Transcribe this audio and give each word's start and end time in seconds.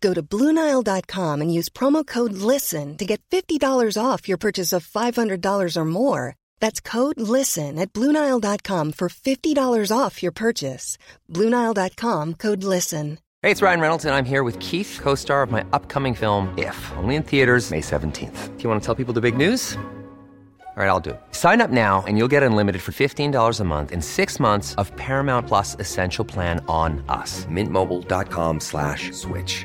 Go 0.00 0.14
to 0.14 0.22
Bluenile.com 0.22 1.40
and 1.40 1.52
use 1.52 1.68
promo 1.68 2.06
code 2.06 2.32
LISTEN 2.32 2.96
to 2.98 3.04
get 3.04 3.20
$50 3.30 4.02
off 4.02 4.28
your 4.28 4.38
purchase 4.38 4.72
of 4.72 4.86
$500 4.86 5.76
or 5.76 5.84
more. 5.84 6.36
That's 6.60 6.80
code 6.80 7.18
LISTEN 7.20 7.78
at 7.78 7.92
Bluenile.com 7.92 8.92
for 8.92 9.08
$50 9.08 9.92
off 9.96 10.22
your 10.22 10.32
purchase. 10.32 10.98
Bluenile.com 11.32 12.34
code 12.34 12.62
LISTEN. 12.64 13.18
Hey, 13.42 13.52
it's 13.52 13.62
Ryan 13.62 13.80
Reynolds, 13.80 14.04
and 14.04 14.14
I'm 14.14 14.24
here 14.24 14.42
with 14.42 14.58
Keith, 14.58 14.98
co 15.00 15.14
star 15.14 15.42
of 15.42 15.50
my 15.50 15.64
upcoming 15.72 16.14
film, 16.14 16.52
If, 16.58 16.92
only 16.96 17.14
in 17.14 17.22
theaters, 17.22 17.70
May 17.70 17.80
17th. 17.80 18.56
Do 18.56 18.62
you 18.62 18.68
want 18.68 18.82
to 18.82 18.86
tell 18.86 18.94
people 18.94 19.14
the 19.14 19.20
big 19.20 19.36
news? 19.36 19.78
All 20.76 20.82
right, 20.82 20.90
I'll 20.90 21.00
do 21.00 21.10
it. 21.10 21.20
Sign 21.30 21.62
up 21.62 21.70
now 21.70 22.04
and 22.06 22.18
you'll 22.18 22.28
get 22.28 22.42
unlimited 22.42 22.82
for 22.82 22.92
$15 22.92 23.60
a 23.60 23.64
month 23.64 23.92
in 23.92 24.02
six 24.02 24.38
months 24.38 24.74
of 24.74 24.94
Paramount 24.96 25.46
Plus 25.46 25.74
Essential 25.76 26.22
Plan 26.22 26.62
on 26.68 27.02
us. 27.08 27.46
Mintmobile.com 27.46 28.60
slash 28.60 29.10
switch. 29.12 29.64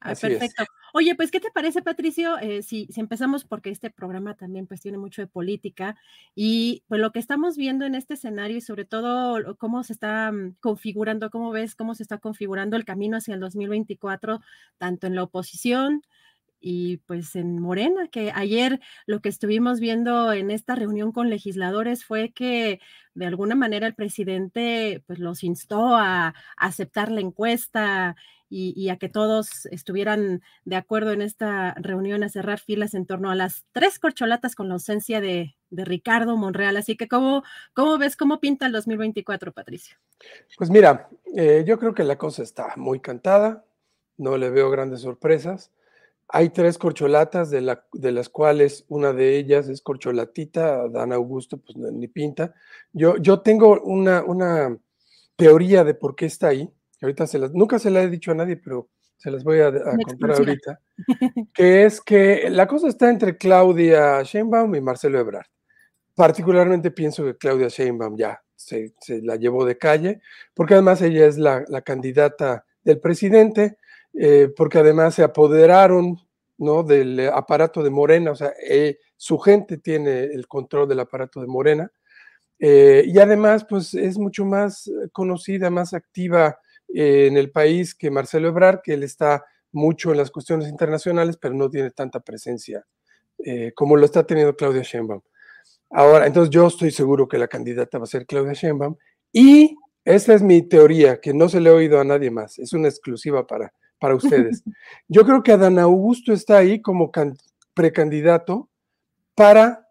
Ah, 0.00 0.10
Así 0.10 0.26
es. 0.26 0.38
perfecto. 0.38 0.64
Oye, 0.92 1.14
pues, 1.14 1.30
¿qué 1.30 1.40
te 1.40 1.50
parece, 1.50 1.82
Patricio? 1.82 2.38
Eh, 2.38 2.62
si, 2.62 2.86
si 2.90 3.00
empezamos, 3.00 3.44
porque 3.44 3.70
este 3.70 3.90
programa 3.90 4.34
también 4.36 4.66
pues 4.66 4.80
tiene 4.80 4.98
mucho 4.98 5.22
de 5.22 5.26
política 5.26 5.96
y 6.34 6.84
pues 6.88 7.00
lo 7.00 7.12
que 7.12 7.18
estamos 7.18 7.56
viendo 7.56 7.84
en 7.86 7.94
este 7.94 8.14
escenario 8.14 8.56
y 8.58 8.60
sobre 8.60 8.84
todo 8.84 9.56
cómo 9.56 9.82
se 9.82 9.92
está 9.94 10.30
mm, 10.32 10.56
configurando, 10.60 11.30
cómo 11.30 11.50
ves 11.50 11.74
cómo 11.74 11.94
se 11.94 12.02
está 12.02 12.18
configurando 12.18 12.76
el 12.76 12.84
camino 12.84 13.16
hacia 13.16 13.34
el 13.34 13.40
2024, 13.40 14.40
tanto 14.78 15.06
en 15.06 15.14
la 15.16 15.22
oposición 15.24 16.02
y 16.68 16.96
pues 17.06 17.36
en 17.36 17.60
Morena, 17.60 18.08
que 18.08 18.32
ayer 18.34 18.80
lo 19.06 19.20
que 19.20 19.28
estuvimos 19.28 19.78
viendo 19.78 20.32
en 20.32 20.50
esta 20.50 20.74
reunión 20.74 21.12
con 21.12 21.30
legisladores 21.30 22.04
fue 22.04 22.32
que 22.32 22.80
de 23.14 23.26
alguna 23.26 23.54
manera 23.54 23.86
el 23.86 23.94
presidente 23.94 25.00
pues 25.06 25.20
los 25.20 25.44
instó 25.44 25.94
a, 25.94 26.34
aceptar 26.56 27.12
la 27.12 27.20
encuesta 27.20 28.16
y, 28.48 28.74
y 28.76 28.88
a 28.88 28.96
que 28.96 29.08
todos 29.08 29.66
estuvieran 29.66 30.42
de 30.64 30.74
acuerdo 30.74 31.12
en 31.12 31.22
esta 31.22 31.72
reunión 31.74 32.24
a 32.24 32.28
cerrar 32.30 32.58
filas 32.58 32.94
en 32.94 33.06
torno 33.06 33.30
a 33.30 33.36
las 33.36 33.64
tres 33.70 34.00
corcholatas 34.00 34.56
con 34.56 34.66
la 34.66 34.74
ausencia 34.74 35.20
de, 35.20 35.54
de 35.70 35.84
Ricardo 35.84 36.36
Monreal. 36.36 36.76
Así 36.76 36.96
que, 36.96 37.06
¿cómo, 37.06 37.44
¿cómo 37.74 37.96
ves 37.96 38.16
cómo 38.16 38.40
pinta 38.40 38.66
el 38.66 38.72
2024, 38.72 39.52
Patricio? 39.52 39.98
Pues 40.58 40.70
mira, 40.70 41.08
eh, 41.32 41.62
yo 41.64 41.78
creo 41.78 41.94
que 41.94 42.02
la 42.02 42.18
cosa 42.18 42.42
está 42.42 42.72
muy 42.74 42.98
cantada, 42.98 43.64
no 44.16 44.36
le 44.36 44.50
veo 44.50 44.68
grandes 44.68 45.02
sorpresas. 45.02 45.70
Hay 46.28 46.50
tres 46.50 46.76
corcholatas, 46.76 47.50
de, 47.50 47.60
la- 47.60 47.84
de 47.92 48.10
las 48.12 48.28
cuales 48.28 48.84
una 48.88 49.12
de 49.12 49.36
ellas 49.36 49.68
es 49.68 49.80
corcholatita, 49.80 50.88
Dan 50.88 51.12
Augusto, 51.12 51.58
pues 51.58 51.76
ni 51.76 52.08
pinta. 52.08 52.54
Yo, 52.92 53.16
yo 53.18 53.40
tengo 53.40 53.80
una, 53.82 54.24
una 54.24 54.76
teoría 55.36 55.84
de 55.84 55.94
por 55.94 56.16
qué 56.16 56.26
está 56.26 56.48
ahí, 56.48 56.66
que 56.98 57.06
ahorita 57.06 57.26
se 57.26 57.38
las, 57.38 57.52
nunca 57.52 57.78
se 57.78 57.90
la 57.90 58.02
he 58.02 58.08
dicho 58.10 58.32
a 58.32 58.34
nadie, 58.34 58.56
pero 58.56 58.88
se 59.16 59.30
las 59.30 59.44
voy 59.44 59.60
a, 59.60 59.68
a 59.68 59.96
contar 60.04 60.32
ahorita, 60.32 60.80
que 61.54 61.84
es 61.84 62.00
que 62.00 62.50
la 62.50 62.66
cosa 62.66 62.88
está 62.88 63.08
entre 63.08 63.36
Claudia 63.36 64.22
Sheinbaum 64.22 64.74
y 64.74 64.80
Marcelo 64.80 65.18
Ebrard. 65.20 65.46
Particularmente 66.14 66.90
pienso 66.90 67.24
que 67.24 67.36
Claudia 67.36 67.68
Sheinbaum 67.68 68.16
ya 68.16 68.42
se, 68.54 68.94
se 69.00 69.22
la 69.22 69.36
llevó 69.36 69.64
de 69.64 69.78
calle, 69.78 70.20
porque 70.54 70.74
además 70.74 71.02
ella 71.02 71.26
es 71.26 71.38
la, 71.38 71.64
la 71.68 71.82
candidata 71.82 72.64
del 72.82 72.98
presidente, 73.00 73.78
eh, 74.18 74.52
porque 74.56 74.78
además 74.78 75.14
se 75.14 75.22
apoderaron 75.22 76.18
¿no? 76.58 76.82
del 76.82 77.28
aparato 77.28 77.82
de 77.82 77.90
Morena, 77.90 78.30
o 78.32 78.36
sea, 78.36 78.52
eh, 78.68 78.98
su 79.16 79.38
gente 79.38 79.78
tiene 79.78 80.24
el 80.24 80.46
control 80.48 80.88
del 80.88 81.00
aparato 81.00 81.40
de 81.40 81.46
Morena, 81.46 81.90
eh, 82.58 83.04
y 83.06 83.18
además 83.18 83.66
pues 83.68 83.92
es 83.94 84.18
mucho 84.18 84.44
más 84.44 84.90
conocida, 85.12 85.68
más 85.70 85.92
activa 85.92 86.58
eh, 86.94 87.26
en 87.26 87.36
el 87.36 87.50
país 87.50 87.94
que 87.94 88.10
Marcelo 88.10 88.48
Ebrard, 88.48 88.80
que 88.82 88.94
él 88.94 89.02
está 89.02 89.44
mucho 89.72 90.12
en 90.12 90.18
las 90.18 90.30
cuestiones 90.30 90.68
internacionales, 90.68 91.36
pero 91.36 91.54
no 91.54 91.68
tiene 91.68 91.90
tanta 91.90 92.20
presencia 92.20 92.86
eh, 93.44 93.72
como 93.74 93.96
lo 93.96 94.04
está 94.04 94.24
teniendo 94.26 94.56
Claudia 94.56 94.82
Sheinbaum. 94.82 95.20
Ahora, 95.90 96.26
entonces 96.26 96.50
yo 96.50 96.66
estoy 96.66 96.90
seguro 96.90 97.28
que 97.28 97.38
la 97.38 97.48
candidata 97.48 97.98
va 97.98 98.04
a 98.04 98.08
ser 98.08 98.26
Claudia 98.26 98.54
Sheinbaum 98.54 98.96
y 99.32 99.76
esta 100.04 100.34
es 100.34 100.42
mi 100.42 100.62
teoría, 100.62 101.20
que 101.20 101.34
no 101.34 101.48
se 101.48 101.60
le 101.60 101.70
ha 101.70 101.74
oído 101.74 102.00
a 102.00 102.04
nadie 102.04 102.30
más, 102.30 102.58
es 102.58 102.72
una 102.72 102.88
exclusiva 102.88 103.46
para, 103.46 103.72
para 103.98 104.14
ustedes. 104.14 104.62
Yo 105.08 105.24
creo 105.24 105.42
que 105.42 105.52
Adán 105.52 105.78
Augusto 105.78 106.32
está 106.32 106.58
ahí 106.58 106.80
como 106.82 107.10
can- 107.10 107.36
precandidato 107.74 108.68
para 109.34 109.88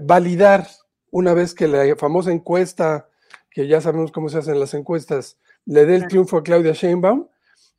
validar 0.00 0.66
una 1.10 1.34
vez 1.34 1.54
que 1.54 1.68
la 1.68 1.96
famosa 1.96 2.30
encuesta, 2.32 3.08
que 3.50 3.66
ya 3.66 3.80
sabemos 3.80 4.12
cómo 4.12 4.28
se 4.28 4.38
hacen 4.38 4.60
las 4.60 4.74
encuestas, 4.74 5.38
le 5.64 5.86
dé 5.86 5.96
el 5.96 6.06
triunfo 6.06 6.36
a 6.36 6.42
Claudia 6.42 6.72
Sheinbaum, 6.72 7.26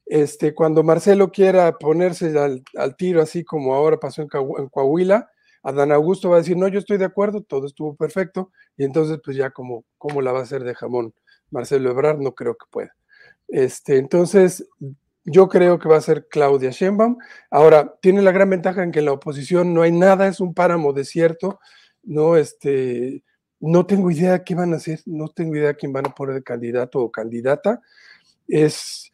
este, 0.06 0.54
cuando 0.54 0.84
Marcelo 0.84 1.32
quiera 1.32 1.78
ponerse 1.78 2.38
al, 2.38 2.64
al 2.76 2.96
tiro, 2.96 3.22
así 3.22 3.44
como 3.44 3.74
ahora 3.76 3.98
pasó 4.00 4.22
en, 4.22 4.30
Coahu- 4.30 4.60
en 4.60 4.70
Coahuila, 4.70 5.30
Adán 5.64 5.92
Augusto 5.92 6.30
va 6.30 6.38
a 6.38 6.40
decir, 6.40 6.56
no, 6.58 6.68
yo 6.68 6.80
estoy 6.80 6.98
de 6.98 7.06
acuerdo, 7.06 7.42
todo 7.42 7.66
estuvo 7.68 7.96
perfecto, 7.96 8.52
y 8.78 8.86
entonces 8.86 9.20
pues 9.24 9.36
ya 9.38 9.52
como, 9.52 9.84
¿cómo 9.98 10.22
la 10.22 10.32
va 10.32 10.40
a 10.40 10.44
hacer 10.44 10.64
de 10.64 10.76
jamón 10.76 11.14
Marcelo 11.52 11.92
Ebrard? 11.92 12.20
No 12.20 12.34
creo 12.36 12.56
que 12.56 12.66
pueda. 12.70 12.96
Este, 13.48 13.98
entonces, 13.98 14.68
yo 15.24 15.50
creo 15.50 15.80
que 15.80 15.90
va 15.90 15.98
a 15.98 16.02
ser 16.02 16.28
Claudia 16.30 16.72
Sheinbaum. 16.72 17.18
Ahora, 17.52 17.96
tiene 18.02 18.22
la 18.22 18.32
gran 18.32 18.50
ventaja 18.50 18.84
en 18.84 18.92
que 18.92 19.00
en 19.00 19.06
la 19.06 19.14
oposición 19.14 19.74
no 19.74 19.82
hay 19.82 19.92
nada, 19.92 20.28
es 20.28 20.40
un 20.40 20.54
páramo 20.54 20.94
desierto, 20.94 21.60
no, 22.04 22.38
este, 22.38 23.24
no 23.60 23.86
tengo 23.86 24.10
idea 24.12 24.44
qué 24.44 24.56
van 24.56 24.74
a 24.74 24.78
hacer, 24.78 25.02
no 25.06 25.28
tengo 25.28 25.56
idea 25.56 25.74
quién 25.74 25.92
van 25.94 26.08
a 26.08 26.16
poner 26.16 26.36
de 26.36 26.44
candidato 26.44 27.00
o 27.00 27.12
candidata. 27.12 27.82
Es 28.48 29.12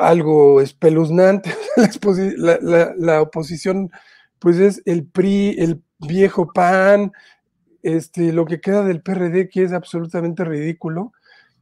algo 0.00 0.60
espeluznante. 0.60 1.54
la, 2.36 2.94
la 2.96 3.22
oposición, 3.22 3.90
pues 4.38 4.58
es 4.58 4.82
el 4.84 5.06
PRI, 5.06 5.56
el 5.58 5.82
viejo 5.98 6.52
PAN, 6.52 7.12
este, 7.82 8.32
lo 8.32 8.44
que 8.44 8.60
queda 8.60 8.84
del 8.84 9.02
PRD, 9.02 9.48
que 9.48 9.62
es 9.62 9.72
absolutamente 9.72 10.44
ridículo. 10.44 11.12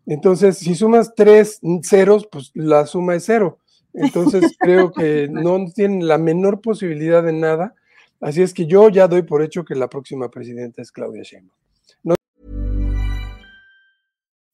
Entonces, 0.07 0.59
si 0.59 0.75
sumas 0.75 1.15
tres 1.15 1.61
ceros, 1.83 2.27
pues 2.31 2.53
la 2.55 2.87
suma 2.87 3.17
es 3.17 3.25
cero. 3.25 3.59
Entonces, 3.93 4.57
creo 4.59 4.93
que 4.93 5.29
no 5.29 5.59
tienen 5.75 6.07
la 6.07 6.17
menor 6.17 6.61
posibilidad 6.61 7.23
de 7.23 7.33
nada. 7.33 7.75
Así 8.21 8.41
es 8.43 8.55
que 8.55 8.67
yo 8.67 8.89
ya 8.89 9.09
doy 9.09 9.23
por 9.23 9.43
hecho 9.43 9.65
que 9.65 9.75
la 9.75 9.89
próxima 9.89 10.31
presidenta 10.31 10.81
es 10.81 10.91
Claudia 10.91 11.23
Sheinbaum. 11.23 11.57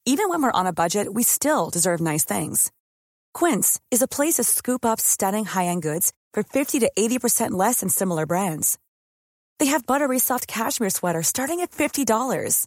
Even 0.05 0.29
when 0.29 0.43
we're 0.43 0.51
on 0.51 0.67
a 0.67 0.73
budget, 0.73 1.15
we 1.15 1.23
still 1.23 1.71
deserve 1.71 2.01
nice 2.01 2.25
things. 2.25 2.73
Quince 3.33 3.81
is 3.89 4.03
a 4.03 4.09
place 4.09 4.35
to 4.35 4.43
scoop 4.43 4.85
up 4.85 5.01
stunning 5.01 5.45
high-end 5.45 5.81
goods 5.83 6.13
for 6.35 6.43
50 6.43 6.81
to 6.81 6.91
80% 6.99 7.53
less 7.53 7.81
than 7.81 7.89
similar 7.89 8.27
brands. 8.27 8.79
They 9.59 9.67
have 9.67 9.87
buttery 9.87 10.19
soft 10.19 10.49
cashmere 10.49 10.91
sweaters 10.91 11.29
starting 11.29 11.61
at 11.61 11.71
$50, 11.71 12.67